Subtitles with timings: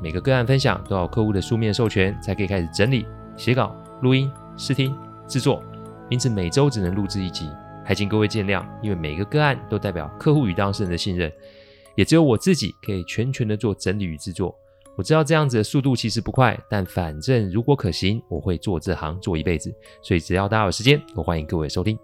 [0.00, 3.06] 每个个案分享都要有客户的书面授权才可以开始整理、
[3.36, 4.94] 写稿、录音、试听、
[5.26, 5.62] 制作，
[6.10, 7.48] 因此每周只能录制一集，
[7.84, 8.64] 还请各位见谅。
[8.82, 11.32] 因为每个个案都代表客户与当事人的信任，
[11.94, 14.54] 也只有我自己可以全权的做整理与制作。
[14.96, 19.74] 我知道这样子的速度其实不快，但反正如果可行，我会做这行做一辈子。
[20.02, 21.98] 所以只要大家有时间，我欢迎各位收听。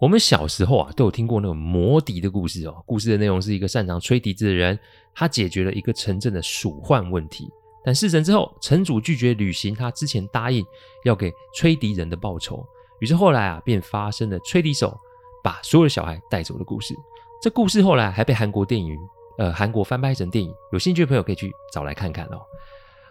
[0.00, 2.82] 我们小时候啊，都有听过那个魔笛的故事哦。
[2.86, 4.78] 故事的内容是一个擅长吹笛子的人，
[5.12, 7.48] 他解决了一个城镇的鼠患问题。
[7.84, 10.64] 但事成之后，城主拒绝履行他之前答应
[11.04, 12.64] 要给吹笛人的报酬。
[13.00, 14.96] 于是后来啊，便发生了吹笛手
[15.42, 16.94] 把所有的小孩带走的故事。
[17.42, 18.96] 这故事后来还被韩国电影，
[19.38, 20.52] 呃，韩国翻拍成电影。
[20.72, 22.40] 有兴趣的朋友可以去找来看看哦。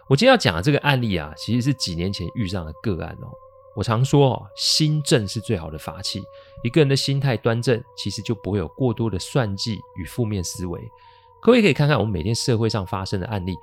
[0.08, 3.28] 我今天要讲的这个案例啊，其实是几年前遇上的个案哦。
[3.78, 6.20] 我常说哦，心正是最好的法器。
[6.64, 10.82] 一个人的心态端正，其实就不会有过多的算计与负面思维。
[11.40, 13.56] 各位可以看看我们每天社会上发生的案例，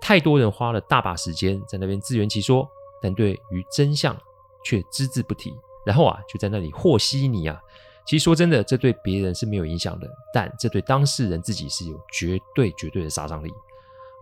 [0.00, 2.68] 太多人花了大把时间在那边自圆其说，
[3.00, 4.20] 但对于真相
[4.64, 7.60] 却只字不提，然后啊就在那里和稀泥啊。
[8.04, 13.54] 其实说真的，这对别人是没有影响的，但这对当事人自己是有绝对绝对的杀伤力。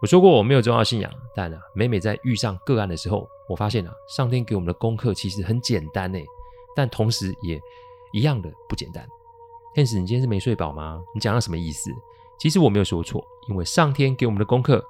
[0.02, 6.24] 我说过我没有宗教信仰，但啊，每每在遇上个案的时候，我发现啊，上天给我们的功课其实很简单诶，
[6.74, 7.60] 但同时也
[8.12, 9.06] 一样的不简单。
[9.74, 11.02] 天使，你今天是没睡饱吗？
[11.14, 11.90] 你讲的什么意思？
[12.38, 14.84] 其实我没有说错，因为上天给我们的功课，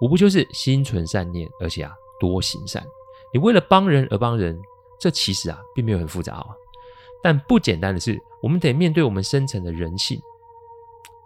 [0.00, 2.84] 无不就是心存善念，而且啊，多行善。
[3.32, 4.60] 你为了帮人而帮人，
[4.98, 6.46] 这其实啊，并没有很复杂啊。
[7.22, 10.20] 但不简单的是，我们得面对我们深层的人性。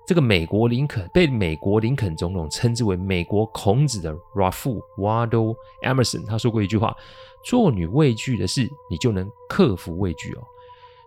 [0.07, 6.95] 这个美国林肯被美国林肯总统称之为美国孔子的 Ralph Waldo Emerson，他说过一句话
[7.43, 10.43] ：“做你畏惧的事，你就能克服畏惧哦。”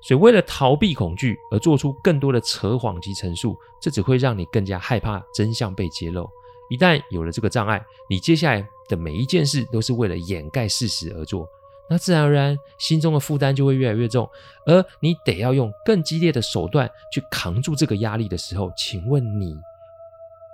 [0.02, 6.28] 所以，为了逃避恐惧而做出更多的扯谎及陈述，这只会让你更加害怕真相被揭露。
[6.70, 11.48] 一旦有了这个障碍，你接下来的每一件事都是为了掩盖事实而做。
[11.90, 14.30] 那自然而然，心中的负担就会越来越重，
[14.66, 19.56] 而你得要用更激烈的手段去扛住这个压力的时候，请问你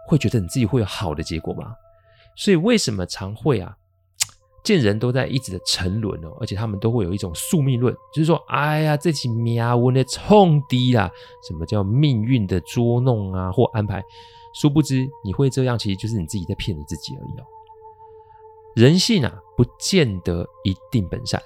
[0.08, 1.76] 会觉得你自己会有好的结果吗？
[2.36, 3.76] 所以为什么常会啊，
[4.64, 11.10] 见人都在一直的沉沦哦，而且他们都会有一种宿命论，就是说，哎呀，这起命运的冲击啦，
[11.48, 14.04] 什么叫命运的捉弄啊或安排？
[14.56, 17.44] 殊不知你会这样，其实就是你自己在骗你自己而已哦。
[18.76, 21.42] 人性啊，不见得一定本善，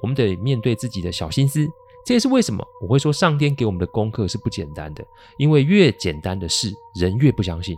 [0.00, 1.68] 我们得面对自己的小心思。
[2.04, 5.06] 这也是为什么我会说上天给我们的功课是不简单的，
[5.36, 7.76] 因为越简单的事，人越不相信；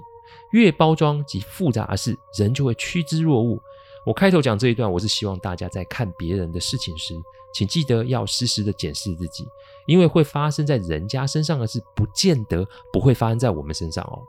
[0.52, 3.58] 越包装及复杂的事，人就会趋之若鹜。
[4.06, 7.14] 我开头讲这一段，我是希望大家在看别人的事情时，
[7.52, 9.44] 请记得要时时的检视自己，
[9.86, 14.22] 因为会发生在人家身上的事，不见得不会发生在我们身上哦。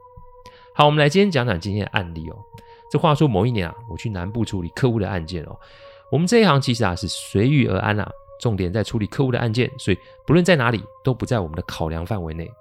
[0.74, 2.36] 好，我们来今天讲讲今天的案例哦。
[2.92, 5.58] 这话说，某一年啊，我去南部处理客户的案件哦。
[6.12, 9.98] 我们这一行其实啊是随遇而安啊，重点在处理客户的案件，所以
[10.28, 12.52] 不论在哪里都不在我们的考量范围内。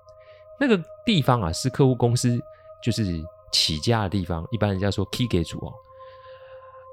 [0.61, 2.41] 那个地方啊是客户公司
[2.81, 3.21] 就是
[3.51, 5.73] 起家的地方，一般人家说起家厝哦。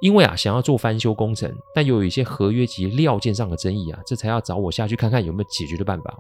[0.02, 6.18] 因为啊想要做翻修工程，但又有一些合约及料件上的争议啊，这才要找我下去看看有没有解决的办法。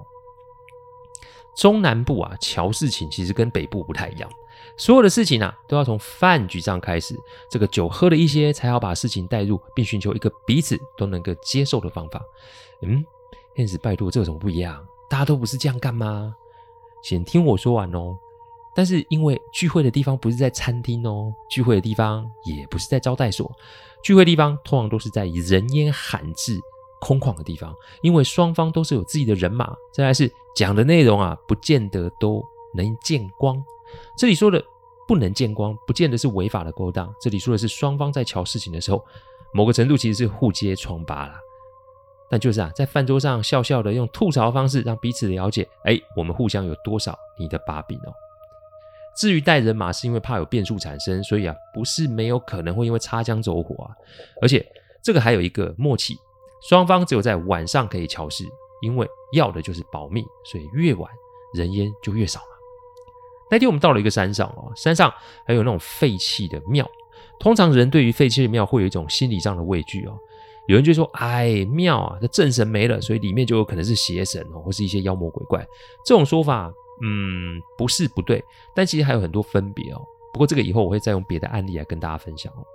[1.57, 4.29] 中南部啊乔事情其实跟北部不太一样。
[4.77, 7.15] 所有的事情啊，都要从饭局上开始。
[7.49, 12.21] 这个酒喝了一些，才好把事情带入，并寻求一个彼此都能够接受的方法。
[12.83, 13.03] 嗯，
[13.55, 14.85] 天使，拜托，这有什么不一样？
[15.09, 16.35] 大家都不是这样干吗？
[17.01, 18.15] 先听我说完哦。
[18.75, 23.51] 但是因为聚会的地方不是在餐厅哦，聚会的地方也不是在招待所，
[24.03, 26.59] 聚会地方通常都是在人烟罕至、
[26.99, 29.75] 空旷的地方，因为双方都是有自己的人马。
[29.93, 33.63] 再来是讲的内容啊，不见得都能见光。
[34.17, 34.63] 这里说的
[35.07, 37.13] 不能见光，不见得是违法的勾当。
[37.21, 39.03] 这里说的是双方在瞧事情的时候，
[39.53, 41.39] 某个程度其实是互揭疮疤啦。
[42.29, 48.13] 但就是啊，在饭桌上笑笑的用吐槽的方式让彼此了解，哎，我们互相有多少你的把柄哦。
[49.15, 53.95] 至于带人马，是因为怕有变数产生，所以啊，不是没有可能会因为擦枪走火啊。
[54.41, 54.63] 而且
[55.01, 56.17] 这个还有一个默契，
[56.61, 58.45] 双方只有在晚上可以乔事，
[58.81, 61.11] 因为要的就是保密，所以越晚
[61.53, 62.47] 人烟就越少嘛。
[63.49, 65.13] 那天我们到了一个山上哦，山上
[65.45, 66.89] 还有那种废弃的庙。
[67.39, 70.17] 通常人对于废弃的庙会有一种心理上的畏惧哦。
[70.67, 75.65] 有人就说：“哎，庙啊，这正神没了，所以里面就有可能是邪神哦，或是一些妖魔鬼怪。”
[76.03, 76.69] 这种说法，
[77.01, 78.43] 嗯，不是不对，
[78.75, 80.01] 但其实还有很多分别哦。
[80.33, 82.65] 不过这个以后我会再用别的案例来跟大家分享哦。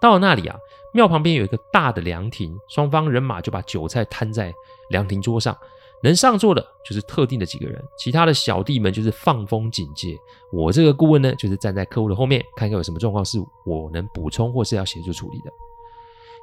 [0.00, 0.56] 到了那里啊，
[0.92, 4.52] 庙旁边有一个大的凉亭，双方人马就把酒菜摊在
[4.88, 5.56] 凉亭桌上。
[6.02, 10.16] 能上座的就是特定的几个人，其他的小弟们就是放风警戒。
[10.50, 15.52] 我这个顾问呢，就是站在客户的后面，看看有什么状况是我能补充或是要协助处理的。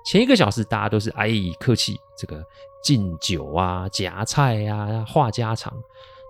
[0.05, 2.45] 前一个小时大家都是哎客气，这个
[2.83, 5.73] 敬酒啊、夹菜啊、话家常。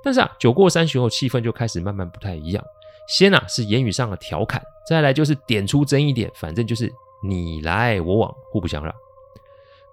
[0.01, 2.63] 但是啊，酒过三巡后，气氛就开始慢慢不太一样。
[3.09, 6.89] 先啊是言语上的调侃，再来就是点出争议点，反正就是
[7.21, 8.93] 你来我往，互不相让。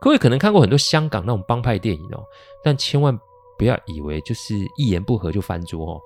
[0.00, 2.22] 各位可能看过很多香港那种帮派电影哦，
[2.62, 3.18] 但千万
[3.56, 6.00] 不要以为就是一言不合就翻桌哦。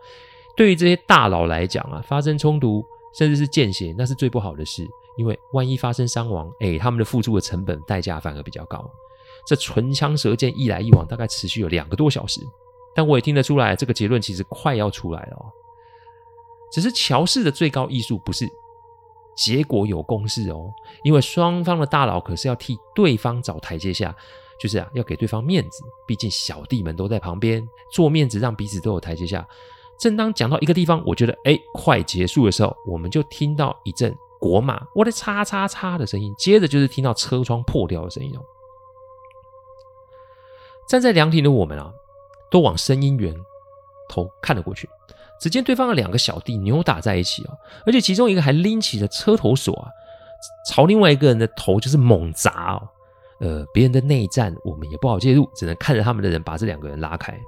[0.57, 2.85] 对于这些大佬来讲啊，发生冲突
[3.15, 4.87] 甚至是见血，那是最不好的事，
[5.17, 8.89] 因为万一发生伤亡，哎，他们的付出的成本代价反而比较高。
[9.47, 12.41] 这唇枪舌剑一来一往，大概持续有两个多小时。
[12.95, 15.47] 但我也听得出来，这个结论其实快要出来了哦。
[16.71, 18.49] 只是乔氏的最高艺术不是。
[19.39, 20.69] 结果有共识哦，
[21.05, 24.13] 因为双方的大佬可是要替对方找台阶下，
[24.61, 25.85] 就是啊，要给对方面子。
[26.07, 29.47] 毕竟小弟们都在旁边做面子，让彼此都有台阶下。
[29.97, 38.41] 正当讲到一个地方，我觉得哎，快结束的时候，我们就听到一阵国骂“我的叉叉叉”的声音，接着就是听到车窗破掉的声音哦。
[40.89, 41.93] 站在凉亭的我们啊，
[42.51, 43.35] 都往声音源
[44.09, 44.89] 头看了过去。
[45.39, 49.89] 只见对方的两个小弟扭打在一起哦，而且其中一个还拎起了车头锁啊，
[50.69, 52.89] 朝另外一个人的头就是猛砸哦。
[53.41, 57.39] 呃，别人的内战我们也不好介入，只能看着他们的人把这两个人拉开。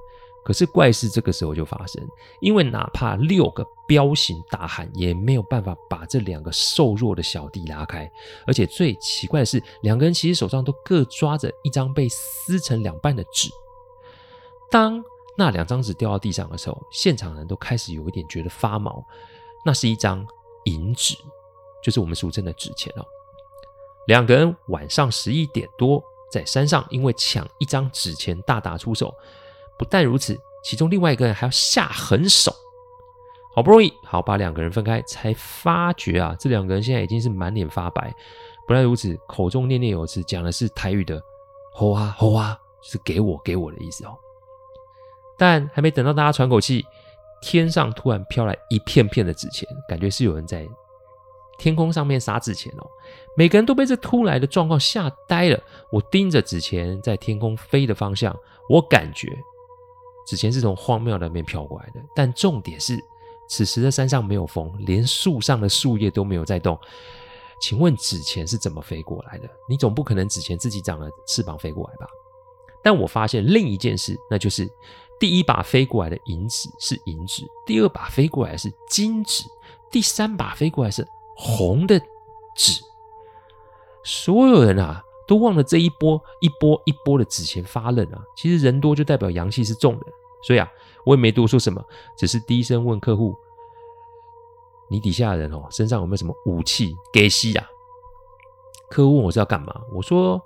[0.42, 2.02] 可是怪事这个时候就发生，
[2.40, 8.10] 因为哪怕六个彪形大汉也没有办法把这两个瘦弱的小弟拉开。
[8.46, 13.50] 而且最奇怪的是，两个人其实手上都各抓着一张被撕成两半的纸。
[14.70, 15.02] 当
[15.40, 19.02] 那两张纸掉到地上的时候，现场人都开始有一点觉得发毛。
[19.64, 20.26] 那是一张
[20.64, 21.16] 银纸，
[21.82, 23.04] 就是我们俗称的纸钱哦。
[24.06, 29.14] 两个人晚上十一点多在山上，因为抢一张纸钱大打出手。
[29.78, 32.54] 不但如此，其中另外一个人还要下狠手。
[33.54, 38.14] 好不容易好把两个人分开，才发觉啊，这两个人现在已经是满脸发白。
[38.66, 41.18] 不但如此，口中念念有词，讲的是台语的
[41.72, 44.14] “吼啊吼啊”，就是给我给我的意思哦。
[45.40, 46.84] 但还没等到大家喘口气，
[47.40, 50.68] 天上突然飘来一片片的纸钱，感觉是有人在
[51.58, 52.86] 天空上面撒纸钱哦。
[53.34, 55.58] 每个人都被这突来的状况吓呆了。
[55.90, 58.36] 我盯着纸钱在天空飞的方向，
[58.68, 59.34] 我感觉
[60.26, 62.02] 纸钱是从荒谬那边飘过来的。
[62.14, 63.02] 但重点是，
[63.48, 66.78] 此时的山上没有风，连树上的树叶都没有在动。
[67.62, 69.48] 请问纸钱是怎么飞过来的？
[69.66, 72.06] 你总不可能纸钱自己长了翅膀飞过来吧？
[72.82, 74.68] 但我发现另一件事，那就是。
[75.20, 79.44] 第一把飞过来的银纸是银纸，第二把飞过来是金纸，
[79.90, 81.06] 第三把飞过来是
[81.36, 82.00] 红的
[82.56, 82.82] 纸。
[84.02, 88.22] 所有人啊，都望着这一波一波一波的纸钱发愣啊。
[88.34, 90.06] 其实人多就代表阳气是重的，
[90.42, 90.66] 所以啊，
[91.04, 91.84] 我也没多说什么，
[92.16, 93.36] 只是低声问客户
[94.88, 97.68] ：“你底下人哦，身上有没有什么武器给吸呀？”
[98.88, 100.40] 客户问我是要干嘛，我说。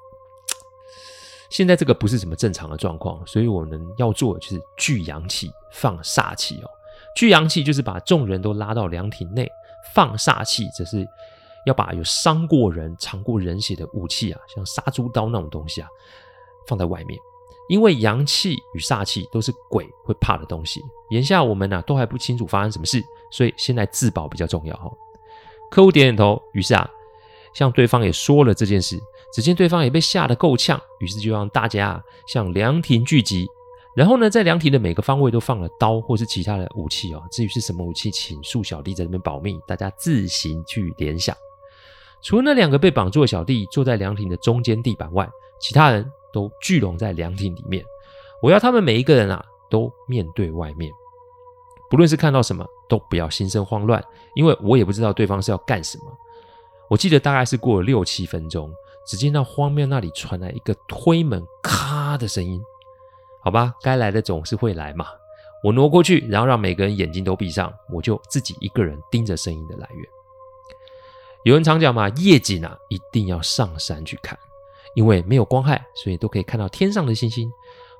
[1.55, 6.69] 现在这个不是什么正常的状况，所以我们要做的就是聚阳气、放煞气哦。
[7.15, 9.49] 聚阳气就是把众人都拉到凉亭内，
[9.95, 11.07] 放煞气则是
[11.65, 15.87] 要把有伤过人、尝过人血的武器啊，像杀猪刀那种东西啊，
[16.67, 17.17] 放在外面。
[17.69, 20.83] 因为阳气与煞气都是鬼会怕的东西。
[21.11, 24.91] 眼下我们呢、啊、都还不清楚发生什么事，所以先来自保比较重要哈。
[25.71, 26.91] 客户点点头，于是啊，
[27.55, 29.01] 向对方也说了这件事。
[29.33, 33.49] 只见对方也被吓得够呛，于是就让大家向凉亭聚集。
[33.97, 37.23] 然后呢，在凉亭的每个方位都放了刀或是其他的武器哦。
[37.31, 41.35] 至于是什么武器，请恕小弟在这边保密，大家自行去联想。
[42.23, 45.29] 除了那两个被绑住的小弟坐在凉亭的中间地板外，
[45.61, 47.85] 其他人都聚拢在凉亭里面。
[48.43, 50.93] 我要他们每一个人啊，都面对外面，
[51.91, 54.03] 不论是看到什么，都不要心生慌乱，
[54.35, 56.05] 因为我也不知道对方是要干什么。
[56.89, 58.73] 我记得大概是过了六七分钟。
[59.07, 62.59] 只见到荒庙那里传来一个推门咔的声音，
[63.43, 65.05] 好吧，该来的总是会来嘛。
[65.63, 70.07] 我挪过去，然后让每个人眼睛都闭上，我就自己一个人盯着声音的来源。
[71.45, 74.39] 有人常讲嘛，夜景啊，一定要上山去看，
[74.95, 77.53] 因为没有光害，所以都可以看到天上的星星。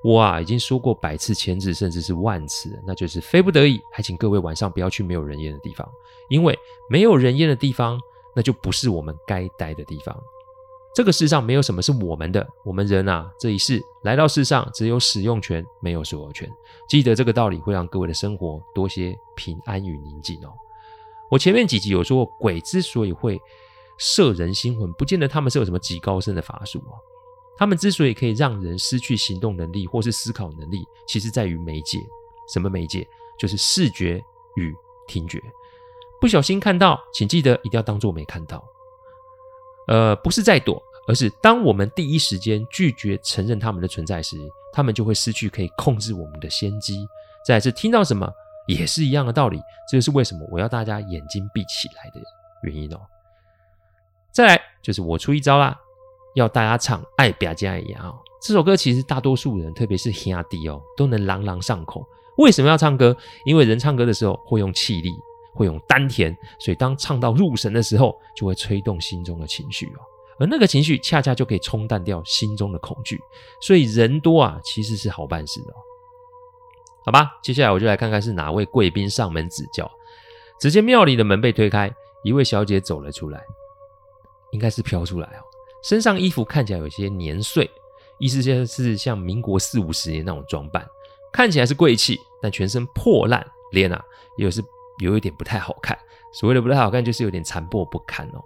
[0.03, 5.87] 我啊已经说过百次、千次，甚至是万次，那就是非不得已，还请各位晚上不要去没有人烟的地方，
[6.31, 8.01] 因为没有人烟的地方，
[8.35, 10.17] 那就不是我们该待的地方。
[10.95, 16.49] 这个世上没有什么是我们的，我们人啊，这一世来到世上，只有使用权，没有所有权。
[16.89, 20.53] 记得这个道理，会让各位的生活多些平安与宁静哦。
[21.29, 23.41] 我前面几集有说过，鬼之所以会
[23.99, 26.95] 摄人心魂，不见得他们是有什么极高深的法术哦。
[27.57, 31.99] 他们之所以可以让人失去行动能力或是思考能力，其实在于媒介。
[32.53, 33.05] 什么媒介？
[33.37, 34.23] 就是视觉
[34.55, 34.73] 与
[35.09, 35.43] 听觉。
[36.21, 38.65] 不小心看到，请记得一定要当作没看到。
[39.89, 44.37] 呃，不是在躲，而是当我们第一时间拒绝承认他们的存在时，
[44.73, 47.07] 他们就会失去可以控制我们的先机。
[47.47, 48.27] 再来是听到什么，
[48.67, 49.61] 也是一样的道理。
[49.91, 52.21] 这就是为什么我要大家眼睛闭起来的
[52.63, 53.01] 原因哦。
[54.33, 55.79] 再来就是我出一招啦。
[56.35, 62.05] 要大家唱《爱比加一样》哦，这首歌其实大多数人，特别是兄弟哦，都能朗朗上口。
[62.39, 63.17] 为什么要唱歌？
[63.45, 65.13] 因为人唱歌的时候会用气力，
[65.55, 70.01] 会用丹田，所以当唱到入神的时候，就会吹动心中的情绪哦。
[70.39, 73.21] 而那个情绪恰恰就可以冲淡掉心中的恐惧，
[73.61, 75.73] 所以人多啊，其实是好办事的。
[77.07, 79.89] 好吧，接下来我就来看看是哪位贵宾上门指教。
[80.59, 81.95] 只见庙里的门被推开，
[82.25, 83.41] 一位小姐走了出来，
[84.51, 85.43] 应该是飘出来哦。
[85.85, 87.71] 身上衣服看起来有些年岁，
[88.19, 90.85] 意思就是像民国四五十年那种装扮，
[91.33, 94.03] 看起来是贵气，但全身破烂，脸啊
[94.39, 94.63] 也是
[94.99, 95.99] 有一点不太好看。
[96.33, 98.43] 所谓的不太好看，就是有点残破不堪哦。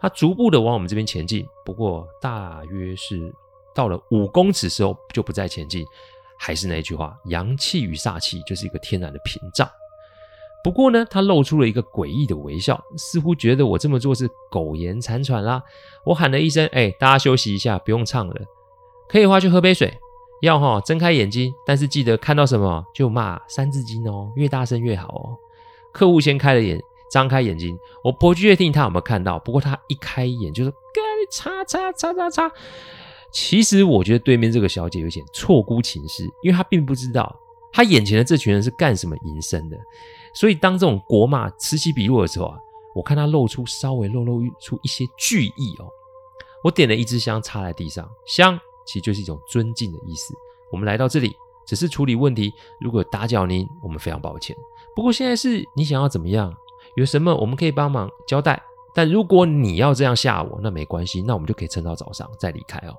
[0.00, 3.34] 他逐步的往我们这边前进，不过大约是
[3.74, 5.84] 到了五公尺时候就不再前进。
[6.40, 9.68] 还是那句话，阳气与煞气就是一个天然的屏障。
[10.62, 15.60] 不过呢，他露出了一个诡异的微笑，似乎觉得我这么做是苟延残喘啦。
[16.04, 18.34] 我喊了一声：“哎，大家休息一下，不用唱了，
[19.08, 19.92] 可以的话去喝杯水。
[20.42, 25.36] 要哈，睁开眼睛，但是记得看到什么就骂三字经哦，越大声越好哦。”
[25.98, 29.38] 客户先开了眼，张开眼睛，我不确定他有没有看到。
[29.40, 32.52] 不过他一开眼就说：“干叉叉叉叉叉。”
[33.32, 37.36] 其实我觉得对面这个小姐有点错估情势，因为她并不知道
[37.70, 39.76] 她眼前的这群人是干什么营生的。
[40.32, 42.56] 所以，当这种国骂此起彼落的时候啊，
[42.94, 45.86] 我看她露出稍微露露出一些惧意哦。
[46.64, 50.32] 我点了一支香插在地上，香其实就是一种尊敬的意思。
[50.72, 51.36] 我们来到这里
[51.68, 54.56] 只是处理问题，如果打搅您，我们非常抱歉。
[54.96, 56.52] 不过现在是你想要怎么样？
[56.96, 58.60] 有什么我们可以帮忙交代？
[58.94, 62.94] 但如果你要这样吓我，那没关系，那我们就可以撑到早上再离开哦。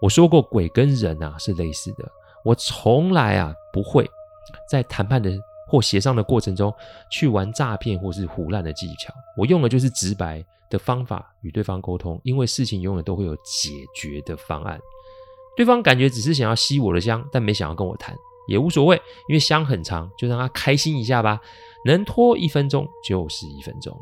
[0.00, 2.08] 我说过，鬼跟人啊是类似的，
[2.44, 4.08] 我从来啊不会
[4.70, 5.30] 在谈判的。
[5.70, 6.74] 或协商的过程中，
[7.10, 14.80] 去玩诈骗或是胡乱的技巧，我用的就是直白的方法与对方沟通，因为事情永远都会有解决的方案。
[15.58, 18.94] 对方感觉只是想要吸我的香，但没想要跟我谈，也无所谓，
[19.26, 21.40] 因为香很长，就让他开心一下吧。
[21.84, 24.00] 能拖一分钟就是一分钟。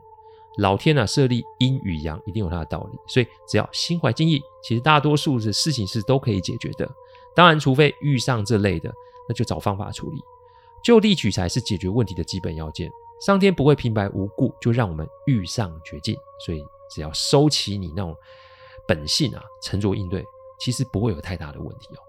[0.58, 6.86] 老天啊，设立阴与阳一定有它的道理，所以只要心怀敬意，其实大多数的事情是都可以解决的。
[7.34, 8.92] 当然，除非遇上这类的，
[9.26, 10.20] 那就找方法处理。
[10.84, 12.90] 就地取材是解决问题的基本要件。
[13.18, 18.14] 上天不会平白无故就让我们遇上绝境，所以只要收起你那种
[18.86, 20.22] 本性啊，沉着应对，
[20.58, 22.00] 其实不会有太大的问题哦。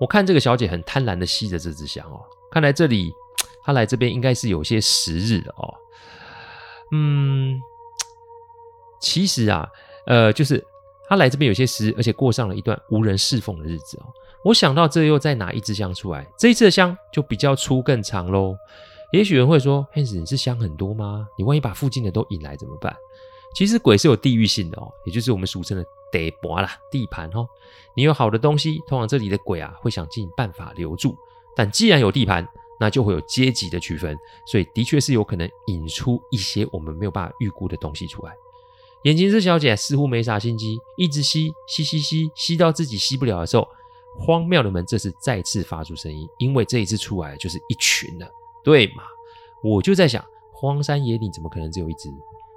[0.00, 3.12] 我看这个小姐很贪婪的吸着这支香哦，看来这里
[3.62, 5.74] 她来这边应该是有些时日了哦。
[6.90, 7.60] 嗯，
[9.00, 9.68] 其实啊，
[10.06, 10.64] 呃，就是
[11.08, 14.06] 她来这边有些时日，而且过上了一段无人侍奉的日子哦。
[14.44, 18.56] 我想到这又再拿一支香出来，这一次的香就比较粗更长喽。
[19.12, 21.28] 也许人会说：“Hans，你是香很多吗？
[21.38, 22.92] 你万一把附近的都引来怎么办？”
[23.54, 27.48] 其实鬼是有地域性的哦，也就是我们俗称的地盘啦，地盘哦。
[27.96, 31.16] 你有好的东西，通常这里的鬼啊会想尽办法留住。
[31.56, 32.46] 但既然有地盘，
[32.78, 34.16] 那就会有阶级的区分，
[34.46, 38.32] 所以的确是有可能引出一些我们没有办法预估的东西出来。
[39.02, 43.66] 眼前这小姐似乎没啥心机，一直吸吸吸吸，吸到自己吸不了的时候。
[44.18, 48.30] 荒庙的门这次再次发出声音，因为这一次出来就是一群了，
[48.62, 49.04] 对嘛？
[49.64, 52.10] 我就在想，荒山野岭怎么可能只有一只？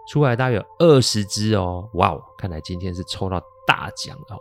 [0.08, 1.90] 出来大约二十只哦！
[1.94, 4.40] 哇哦，看来今天是抽到大奖了哦。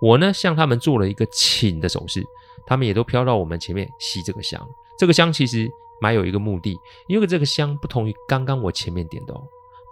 [0.00, 2.24] 我呢向他们做了一个请的手势，
[2.66, 4.60] 他们也都飘到我们前面吸这个香。
[4.98, 5.70] 这个香其实
[6.00, 9.42] 蛮有一个目的，因为这个香不同于刚刚我前面点的哦，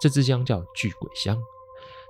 [0.00, 1.40] 这支香叫聚鬼香，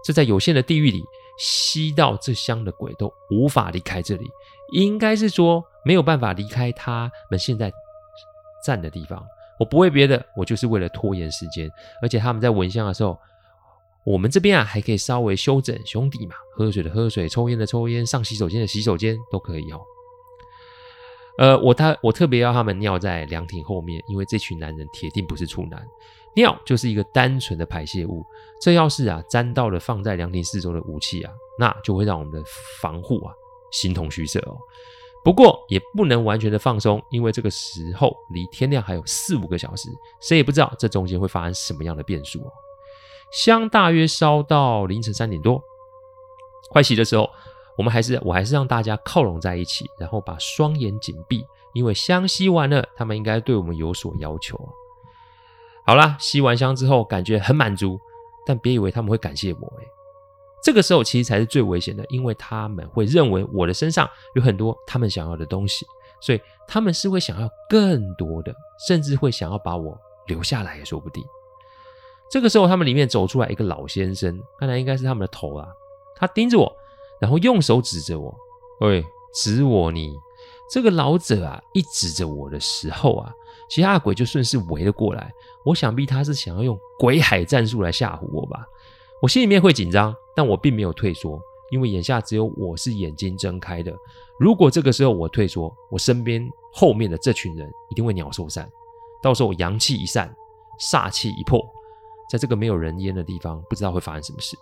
[0.04, 1.04] 这在有限的地域里。
[1.38, 4.30] 吸到这香的鬼都无法离开这里，
[4.70, 7.72] 应该是说没有办法离开他们现在
[8.64, 9.26] 站的地方。
[9.62, 11.70] 我不为别的，我就是为了拖延时间。
[12.02, 13.16] 而且他们在闻香的时候，
[14.04, 19.80] 我们这边啊，还可以稍微修整兄弟嘛，喝水的喝水，抽烟的抽烟，上洗手间的洗手间都可以哦。
[21.38, 25.80] 呃，我他我特别要他们尿在凉亭后面，因为这群男人铁定不是处男，
[26.34, 28.24] 尿就是一个单纯的排泄物。
[28.60, 32.42] 这要是啊沾到了放在凉亭四周的武器啊，那就会让我们的
[32.80, 33.32] 防护啊
[33.70, 34.58] 形同虚设哦。
[35.24, 39.88] 不过也不能完全的放松，因为这个时候离天亮还有四五个小时，
[40.20, 42.52] 谁也不知道这中间会发生什么样的变数哦。
[43.32, 45.62] 香大约烧到凌晨三点多，
[46.70, 47.30] 快熄的时候，
[47.78, 54.68] 我们还是我还是让大家靠拢在一起，然后把双眼紧闭，因为香吸完了，他们应该对我们有所要求啊。
[55.86, 57.98] 好啦，吸完香之后，感觉很满足，
[58.44, 59.84] 但别以为他们会感谢我哎，
[60.62, 65.84] 这个时候其实才是最危险的，因为他们会认为我的身上有很多他们想要的东西，
[66.20, 68.54] 所以他们是会想要更多的，
[68.86, 71.24] 甚至会想要把我留下来也说不定。
[72.30, 75.68] 这个时候，他们里面走出来一个老先生，看来应该是他们的头啊。
[76.14, 76.72] 他盯着我，
[77.20, 78.32] 然后用手指着我
[78.80, 79.04] ：“喂，
[79.34, 80.16] 指我你！”
[80.70, 83.34] 这个老者啊，一指着我的时候啊，
[83.68, 85.30] 其他鬼就顺势围了过来。
[85.64, 88.64] 我想必他是想要用鬼海战术来吓唬我吧。
[89.22, 93.94] 我心里面会紧张，但我并没有退缩，因为眼下只有我是眼睛睁开的。
[94.36, 98.68] 如果这个时候我退缩，我身边后面的这群人一定会鸟兽散。
[99.22, 100.34] 到时候阳气一散，
[100.80, 101.64] 煞气一破。
[102.28, 104.56] 在这个没有人烟的地方，不知道会发生什么事。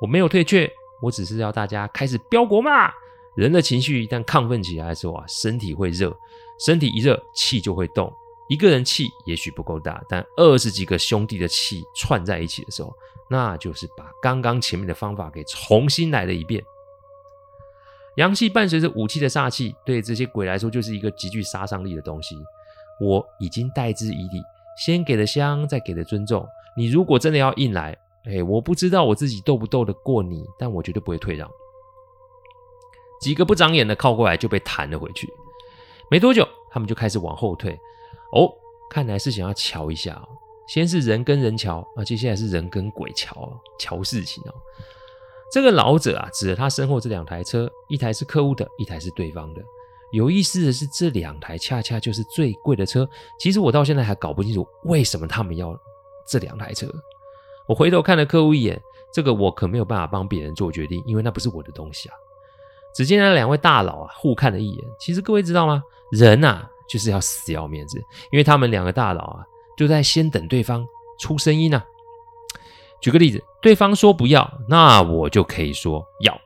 [0.00, 0.66] 我没有退却，
[1.02, 2.90] 我只是要大家开始飙国骂。
[3.34, 6.16] 人的情绪一旦亢奋起来的时候啊，身体会热，
[6.58, 8.10] 身体一热，气就会动。
[8.48, 12.90] 一个人气也许不够大，但二十几个兄弟的气串在一起的时候，
[13.30, 16.62] 那就是把刚刚前面的方法给重新来了一遍。
[18.16, 22.36] 阳气伴随着武器的煞气，对这些鬼来说就是一个极具杀伤力的东西。
[23.00, 24.42] 我已经待之以礼，
[24.76, 26.46] 先给了香，再给了尊重。
[26.76, 31.48] 你如果真的要硬来，哎，我不知道我自己斗不斗得过你，但我绝对不会退让。
[33.20, 35.28] 几个不长眼的靠过来就被弹了回去，
[36.10, 37.78] 没多久他们就开始往后退。
[38.32, 38.50] 哦，
[38.90, 40.20] 看来是想要瞧一下。
[40.70, 44.54] 先是人跟人瞧，啊，接下来是人跟鬼瞧，瞧事情哦。
[45.50, 49.60] 这个老者啊，指着他身后这两台车，一台是客户的，一台是对方的。
[50.12, 53.08] 有意思的是，这两台恰恰就是最贵的车。
[53.36, 55.76] 其实我到现在还搞不清楚为什么他们要。
[56.24, 56.86] 这两台车，
[57.66, 58.80] 我回头看了客户一眼，
[59.12, 62.14] 这个我可没有办法帮别人做决定，因为那不是我的东西啊。
[62.94, 64.84] 只见那两位大佬啊，互看了一眼。
[65.00, 65.82] 其实各位知道吗？
[66.12, 67.98] 人呐，就是要死要面子，
[68.30, 69.44] 因为他们两个大佬啊，
[69.80, 70.86] 就在先等对方
[71.18, 71.82] 出声音呢。
[73.00, 76.38] 举个例子，对方说不要，那我就可以说要。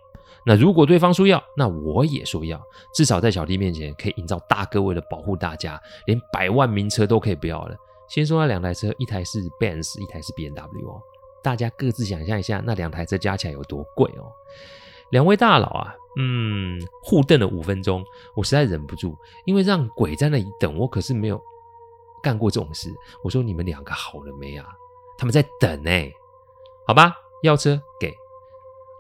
[0.46, 2.62] 那如果对方说要，那我也说要。
[2.94, 7.74] 至少在小弟面前，可以营造大哥为了保护大家，连百万名车都可以不要了。
[8.08, 11.02] 先说那两台车，一台是 Benz，一台是 BMW 哦。
[11.42, 14.30] 大家各自想象一下，那两台车加起来有多贵哦。
[15.10, 18.04] 两位大佬啊，嗯，互瞪了五分钟，
[18.36, 21.42] 我实在忍不住，因为让鬼在那里等，我可是没有
[22.24, 22.90] 干过这种事。
[23.22, 24.66] 我说你们两个好了没啊？
[25.18, 25.90] 他们在等呢。
[26.86, 28.14] 好吧，要车给，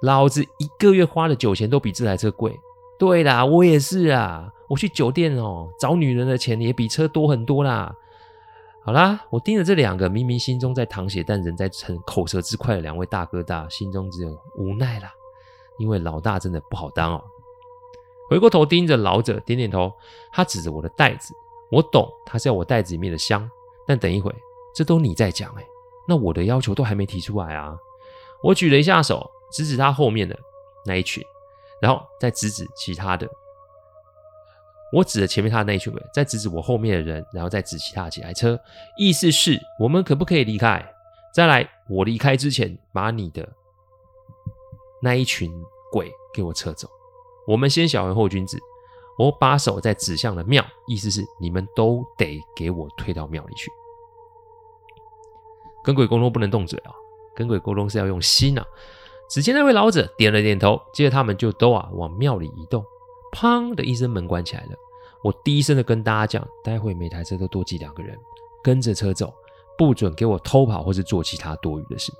[0.02, 2.60] 老子一个月花的酒钱都比这台车贵。
[2.98, 7.94] 对啦，我也是啊，我去酒店哦找女人的钱也比车多很多啦。
[8.84, 15.10] 好啦，我盯着这两个明明心中在淌血，但人在逞口舌之快的两位大哥大，心中只有无奈啦。
[15.78, 17.24] 因为老大真的不好当哦。
[18.30, 19.92] 回过头盯着老者，点点头。
[20.32, 21.34] 他指着我的袋子，
[21.74, 23.50] 我懂他是要我袋子里面的香。
[23.86, 24.34] 但等一会，
[24.74, 25.66] 这都你在讲哎，
[26.08, 27.76] 那我的要求都还没提出来啊。
[28.42, 30.34] 我举了一下手，指指他后面的
[30.86, 31.22] 那一群，
[31.82, 33.28] 然后再指指其他的。
[34.90, 38.58] 我指着前面他的那一群人，再指指我后面的人，然后再指其他几台车，
[38.96, 40.82] 意思是我们可不可以离开？
[41.34, 43.46] 再来，我离开之前，把你的
[45.02, 45.52] 那一群
[45.92, 46.88] 鬼给我撤走。
[47.46, 48.58] 我们先小人后君子。
[49.16, 53.70] 我把手再指向了庙，意思是你们都得给我退到庙里去。
[55.82, 56.92] 跟鬼沟通不能动嘴啊，
[57.34, 58.64] 跟鬼沟通是要用心啊。
[59.30, 62.84] 只见那位老者点了点头，接着他们就都啊往庙里移动。
[63.32, 64.70] 砰的一声，门关起来了。
[65.22, 68.18] 我低声的跟大家讲：待会每台车都多挤两个人，
[68.62, 69.32] 跟着车走，
[69.76, 72.12] 不准给我偷跑或是做其他多余的事。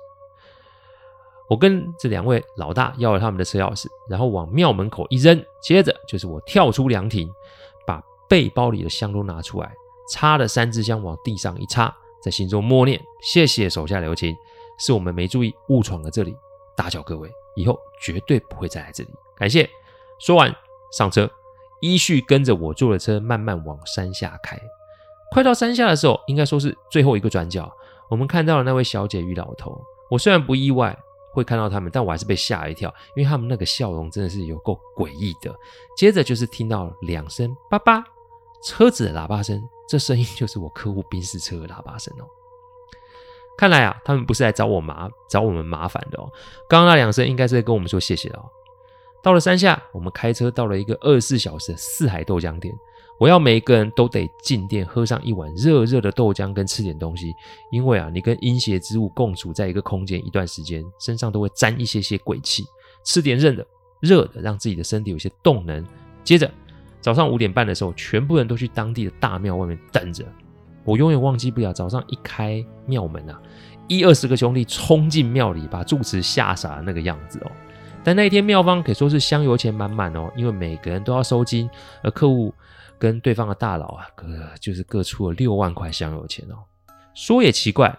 [1.47, 7.29] 我跟这两位老大要了他们的车钥匙，然后往庙门口一扔，接着就是我跳出凉亭，
[7.85, 9.71] 把背包里的香都拿出来，
[10.11, 14.35] 插了三支香往地上一插，在心中默念：谢谢手下留情，
[14.79, 16.35] 是我们没注意误闯了这里，
[16.75, 19.69] 大叫各位以后绝对不会再来这里，感谢。
[20.19, 20.55] 说完。
[20.91, 21.29] 上车，
[21.81, 24.57] 依序跟着我坐的车慢慢往山下开。
[25.33, 27.69] 快到山下的时候，应该说是最后一个转角，
[28.09, 29.77] 我们看到了那位小姐与老头。
[30.09, 30.97] 我虽然不意外
[31.35, 35.53] 会看到他们，但我还是被吓了一跳，因为他们那个笑容真的是有够诡异的。
[35.95, 38.03] 接着就是听到两声叭叭
[38.63, 42.25] 车子的喇叭声，这声音就是我客户宾士车的喇叭声哦。
[43.57, 46.27] 看来啊，他们不是来找我麻找我们麻烦的哦。
[46.67, 48.49] 刚刚那两声应该是在跟我们说谢谢哦。
[49.21, 52.73] 到了山下，我们开车到了一个二十四小时的四海豆浆店。
[53.17, 57.33] 我要每一个人都得进店喝上一碗热热的豆浆，跟吃点东西。
[57.71, 62.65] 因为啊，你跟阴邪之物共处在一个空间一段时间，身上都会沾一些些鬼气。
[63.05, 63.65] 吃点热的，
[64.01, 65.85] 热的，让自己的身体有些动能。
[66.25, 66.51] 接着，
[66.99, 70.25] 早上五点半的时候，全部人都去当地的大庙外面等着。
[70.83, 73.41] 我永远忘记不了早上一开庙门啊，
[73.87, 77.51] 一二十个兄弟冲进庙里，把住持吓傻那个样子哦。
[78.03, 81.69] 但那一天庙方可以说是香油钱满满哦，因为每个人都要收金，
[82.03, 82.53] 而客户。
[82.99, 84.25] 跟对方的大佬啊，各
[84.59, 86.55] 就是各出了六万块香油钱哦。
[87.13, 87.97] 说也奇怪，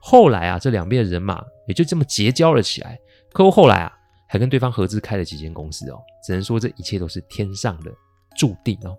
[0.00, 2.98] 后来啊，这两边的人马也就这么结交了起来。
[3.32, 3.92] 客户后来啊，
[4.28, 6.00] 还跟对方合资开了几间公司哦。
[6.24, 7.92] 只能说这一切都是天上的
[8.36, 8.96] 注定哦。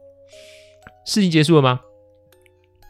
[1.05, 1.79] 事情结束了吗？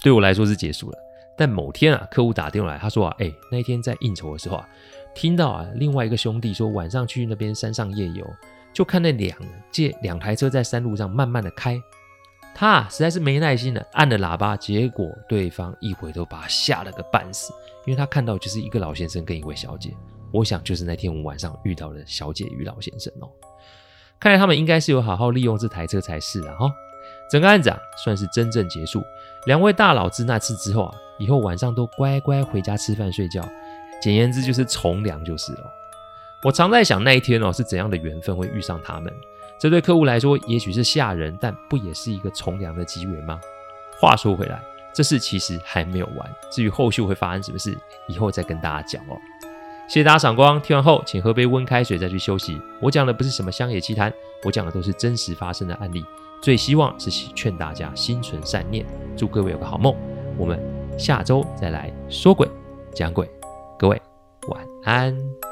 [0.04, 0.98] 对我来说是结束了。
[1.38, 4.70] 但某天啊，客户打电话来，他说啊，哎，那一天在应酬的时候啊，
[5.16, 8.26] 听到啊，另外一个兄弟说晚上去那边山上夜游，
[8.74, 9.38] 就看那两
[9.72, 11.82] 借两台车在山路上慢慢的开。
[12.54, 17.54] 他实在是没耐心了，按了喇叭，结果对方一回头把他吓了个半死，
[17.86, 19.96] 因为他看到就是一个老先生跟一位小姐，
[20.32, 23.30] 我想就是那天我们晚上遇到的小姐与老先生哦。
[24.20, 26.70] 看来他们应该是有好好利用这台车才是啊哈。
[27.32, 29.02] 整个案子啊算是真正结束，
[29.46, 33.48] 两位大佬自那次之后啊，以后晚上都乖乖回家吃饭睡觉，
[34.02, 35.72] 简言之就是从良就是了。
[36.44, 39.14] 我常在想那一天哦是怎样的缘分会遇上他们。
[39.60, 43.40] 这对客户来说也许是吓人，但不也是一个从良的机缘吗？
[44.00, 44.62] 话说回来，
[44.94, 46.36] 这事其实还没有完。
[46.50, 49.18] 至于后续会发生什么事，以后再跟大家讲哦。
[49.90, 52.62] 谢谢大家赏光，听完后请喝杯温开水再去休息。
[52.80, 56.06] 我讲的不是什么乡野奇谈，我讲的都是真实发生的案例。
[56.42, 58.86] 最希望是劝大家心存善念，
[59.18, 59.94] 祝各位有个好梦。
[60.38, 60.58] 我们
[60.98, 62.48] 下周再来说鬼
[62.94, 63.30] 讲鬼，
[63.78, 64.02] 各位
[64.48, 65.49] 晚安。